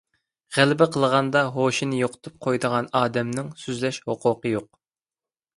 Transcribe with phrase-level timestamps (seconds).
[0.55, 4.71] غەلىبە قىلغاندا ھوشىنى يوقىتىپ قويىدىغان ئادەمنىڭ سۆزلەش ھوقۇقى يوق!